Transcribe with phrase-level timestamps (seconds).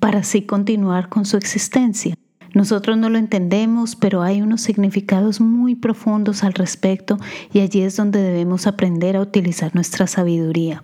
[0.00, 2.14] para así continuar con su existencia.
[2.52, 7.18] Nosotros no lo entendemos, pero hay unos significados muy profundos al respecto
[7.52, 10.82] y allí es donde debemos aprender a utilizar nuestra sabiduría.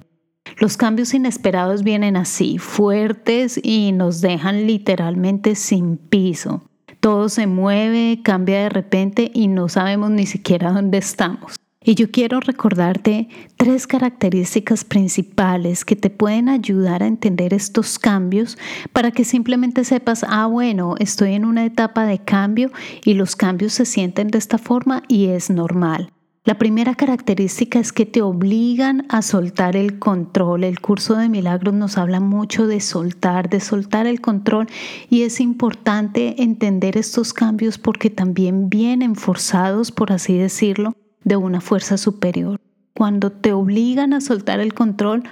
[0.59, 6.63] Los cambios inesperados vienen así, fuertes y nos dejan literalmente sin piso.
[7.01, 11.57] Todo se mueve, cambia de repente y no sabemos ni siquiera dónde estamos.
[11.89, 18.59] Y yo quiero recordarte tres características principales que te pueden ayudar a entender estos cambios
[18.93, 22.73] para que simplemente sepas, ah, bueno, estoy en una etapa de cambio
[23.05, 26.11] y los cambios se sienten de esta forma y es normal.
[26.43, 30.65] La primera característica es que te obligan a soltar el control.
[30.65, 34.67] El curso de milagros nos habla mucho de soltar, de soltar el control
[35.09, 40.93] y es importante entender estos cambios porque también vienen forzados, por así decirlo,
[41.25, 42.61] de una fuerza superior.
[42.95, 45.25] Cuando te obligan a soltar el control,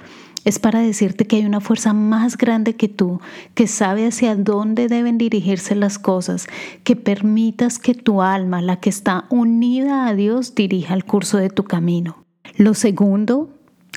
[0.45, 3.19] es para decirte que hay una fuerza más grande que tú,
[3.55, 6.47] que sabe hacia dónde deben dirigirse las cosas,
[6.83, 11.49] que permitas que tu alma, la que está unida a Dios, dirija el curso de
[11.49, 12.23] tu camino.
[12.57, 13.49] Lo segundo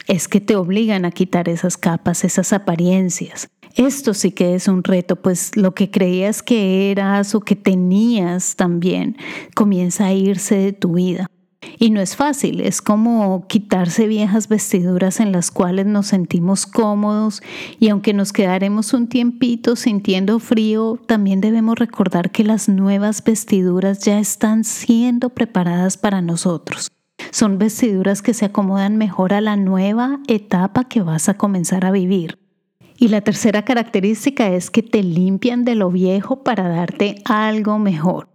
[0.06, 3.48] es que te obligan a quitar esas capas, esas apariencias.
[3.76, 8.56] Esto sí que es un reto, pues lo que creías que eras o que tenías
[8.56, 9.18] también
[9.54, 11.28] comienza a irse de tu vida.
[11.78, 17.42] Y no es fácil, es como quitarse viejas vestiduras en las cuales nos sentimos cómodos
[17.80, 24.00] y aunque nos quedaremos un tiempito sintiendo frío, también debemos recordar que las nuevas vestiduras
[24.00, 26.90] ya están siendo preparadas para nosotros.
[27.30, 31.90] Son vestiduras que se acomodan mejor a la nueva etapa que vas a comenzar a
[31.90, 32.38] vivir.
[32.96, 38.28] Y la tercera característica es que te limpian de lo viejo para darte algo mejor.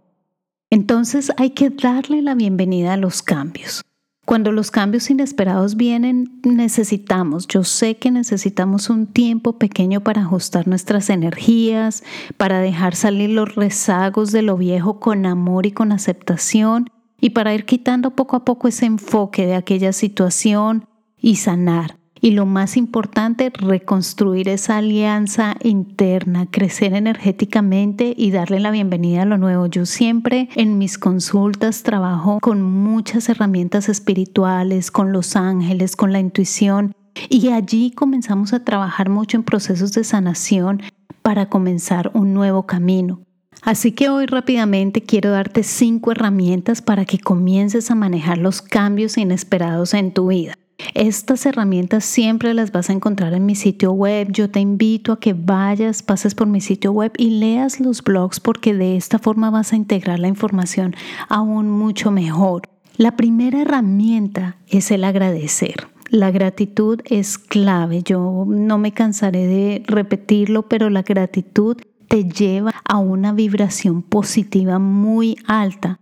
[0.74, 3.84] Entonces hay que darle la bienvenida a los cambios.
[4.26, 10.66] Cuando los cambios inesperados vienen, necesitamos, yo sé que necesitamos un tiempo pequeño para ajustar
[10.66, 12.02] nuestras energías,
[12.36, 16.90] para dejar salir los rezagos de lo viejo con amor y con aceptación
[17.20, 20.88] y para ir quitando poco a poco ese enfoque de aquella situación
[21.20, 28.70] y sanar y lo más importante, reconstruir esa alianza interna, crecer energéticamente y darle la
[28.70, 29.66] bienvenida a lo nuevo.
[29.66, 36.18] Yo siempre en mis consultas trabajo con muchas herramientas espirituales, con los ángeles, con la
[36.18, 36.94] intuición
[37.28, 40.80] y allí comenzamos a trabajar mucho en procesos de sanación
[41.20, 43.20] para comenzar un nuevo camino.
[43.60, 49.18] Así que hoy rápidamente quiero darte cinco herramientas para que comiences a manejar los cambios
[49.18, 50.54] inesperados en tu vida.
[50.94, 54.28] Estas herramientas siempre las vas a encontrar en mi sitio web.
[54.30, 58.38] Yo te invito a que vayas, pases por mi sitio web y leas los blogs
[58.38, 60.94] porque de esta forma vas a integrar la información
[61.28, 62.62] aún mucho mejor.
[62.96, 65.88] La primera herramienta es el agradecer.
[66.10, 68.04] La gratitud es clave.
[68.04, 71.76] Yo no me cansaré de repetirlo, pero la gratitud
[72.06, 75.98] te lleva a una vibración positiva muy alta.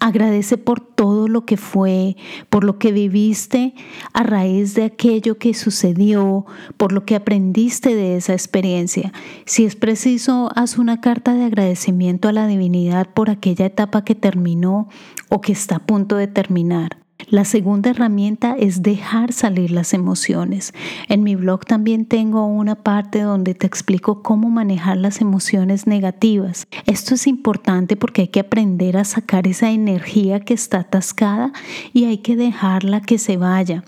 [0.00, 2.16] Agradece por todo lo que fue,
[2.50, 3.74] por lo que viviste
[4.12, 6.44] a raíz de aquello que sucedió,
[6.76, 9.12] por lo que aprendiste de esa experiencia.
[9.46, 14.14] Si es preciso, haz una carta de agradecimiento a la divinidad por aquella etapa que
[14.14, 14.88] terminó
[15.30, 17.05] o que está a punto de terminar.
[17.28, 20.72] La segunda herramienta es dejar salir las emociones.
[21.08, 26.68] En mi blog también tengo una parte donde te explico cómo manejar las emociones negativas.
[26.86, 31.52] Esto es importante porque hay que aprender a sacar esa energía que está atascada
[31.92, 33.82] y hay que dejarla que se vaya.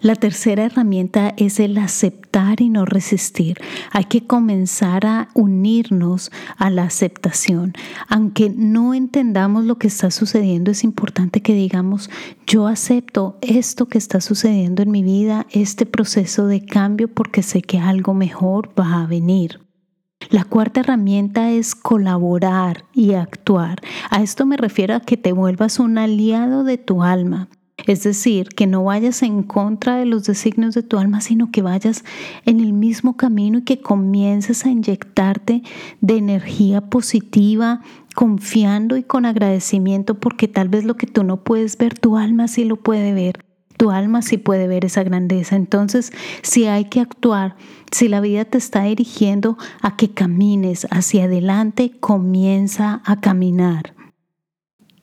[0.00, 3.58] La tercera herramienta es el aceptar y no resistir.
[3.90, 7.72] Hay que comenzar a unirnos a la aceptación.
[8.08, 12.10] Aunque no entendamos lo que está sucediendo, es importante que digamos,
[12.46, 17.62] yo acepto esto que está sucediendo en mi vida, este proceso de cambio, porque sé
[17.62, 19.60] que algo mejor va a venir.
[20.30, 23.80] La cuarta herramienta es colaborar y actuar.
[24.10, 27.48] A esto me refiero a que te vuelvas un aliado de tu alma.
[27.86, 31.62] Es decir, que no vayas en contra de los designios de tu alma, sino que
[31.62, 32.04] vayas
[32.44, 35.62] en el mismo camino y que comiences a inyectarte
[36.00, 37.80] de energía positiva,
[38.14, 42.48] confiando y con agradecimiento, porque tal vez lo que tú no puedes ver, tu alma
[42.48, 43.44] sí lo puede ver.
[43.76, 45.54] Tu alma sí puede ver esa grandeza.
[45.54, 47.54] Entonces, si hay que actuar,
[47.92, 53.94] si la vida te está dirigiendo a que camines hacia adelante, comienza a caminar.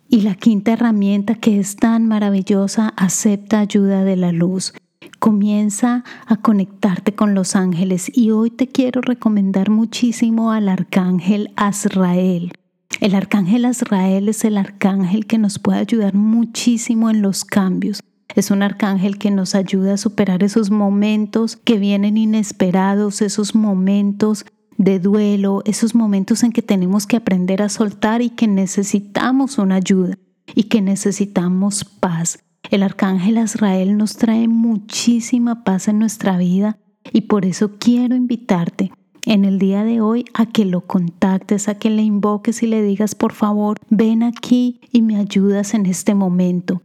[0.08, 4.74] Y la quinta herramienta que es tan maravillosa, acepta ayuda de la luz.
[5.20, 12.54] Comienza a conectarte con los ángeles y hoy te quiero recomendar muchísimo al arcángel Azrael.
[13.02, 18.02] El arcángel Azrael es el arcángel que nos puede ayudar muchísimo en los cambios.
[18.36, 24.46] Es un arcángel que nos ayuda a superar esos momentos que vienen inesperados, esos momentos
[24.78, 29.76] de duelo, esos momentos en que tenemos que aprender a soltar y que necesitamos una
[29.76, 30.18] ayuda
[30.54, 32.40] y que necesitamos paz.
[32.72, 36.78] El arcángel Azrael nos trae muchísima paz en nuestra vida
[37.14, 38.92] y por eso quiero invitarte
[39.26, 42.82] en el día de hoy a que lo contactes, a que le invoques y le
[42.82, 46.82] digas, por favor, ven aquí y me ayudas en este momento.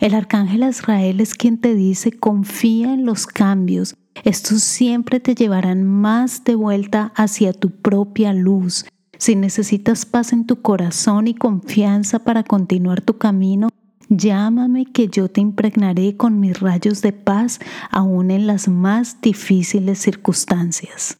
[0.00, 5.84] El arcángel Azrael es quien te dice, confía en los cambios, estos siempre te llevarán
[5.84, 8.84] más de vuelta hacia tu propia luz.
[9.18, 13.68] Si necesitas paz en tu corazón y confianza para continuar tu camino,
[14.08, 17.58] llámame que yo te impregnaré con mis rayos de paz
[17.90, 21.18] aún en las más difíciles circunstancias.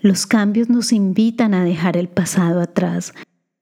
[0.00, 3.14] Los cambios nos invitan a dejar el pasado atrás.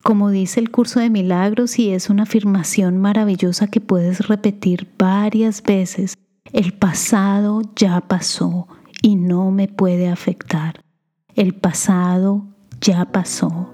[0.03, 5.63] Como dice el curso de milagros y es una afirmación maravillosa que puedes repetir varias
[5.63, 6.17] veces,
[6.53, 8.69] el pasado ya pasó
[9.01, 10.85] y no me puede afectar.
[11.35, 12.45] El pasado
[12.81, 13.73] ya pasó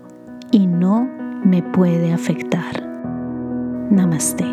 [0.52, 1.08] y no
[1.44, 2.86] me puede afectar.
[3.90, 4.44] Namaste.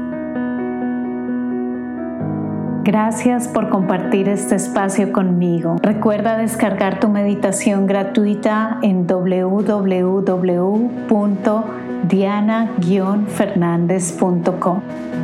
[2.83, 5.75] Gracias por compartir este espacio conmigo.
[5.81, 9.05] Recuerda descargar tu meditación gratuita en
[12.03, 14.81] www.diana-fernandez.com.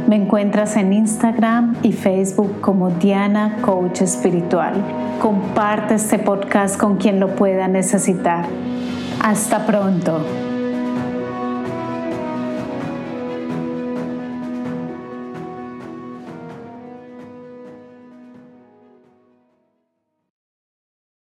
[0.08, 4.74] Me encuentras en Instagram y Facebook como Diana Coach Espiritual.
[5.22, 8.46] Comparte este podcast con quien lo pueda necesitar.
[9.22, 10.51] Hasta pronto.